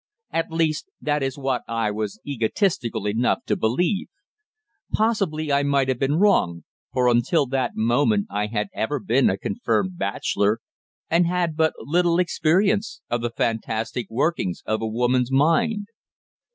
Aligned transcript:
At 0.31 0.49
least, 0.51 0.89
that 0.99 1.21
is 1.21 1.37
what 1.37 1.61
I 1.67 1.91
was 1.91 2.19
egotistical 2.25 3.05
enough 3.07 3.45
to 3.45 3.55
believe. 3.55 4.07
Possibly 4.91 5.51
I 5.51 5.61
might 5.61 5.89
have 5.89 5.99
been 5.99 6.15
wrong, 6.15 6.63
for 6.91 7.07
until 7.07 7.45
that 7.45 7.75
moment 7.75 8.25
I 8.31 8.47
had 8.47 8.69
ever 8.73 8.99
been 8.99 9.29
a 9.29 9.37
confirmed 9.37 9.99
bachelor, 9.99 10.57
and 11.07 11.27
had 11.27 11.55
but 11.55 11.73
little 11.77 12.17
experience 12.19 12.99
of 13.11 13.21
the 13.21 13.29
fantastic 13.29 14.07
workings 14.09 14.63
of 14.65 14.81
a 14.81 14.87
woman's 14.87 15.31
mind. 15.31 15.85